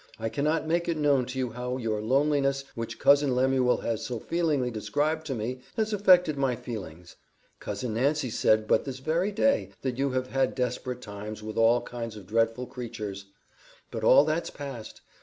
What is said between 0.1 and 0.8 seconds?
I cannot